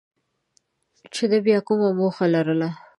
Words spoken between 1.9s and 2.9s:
موخه لرله.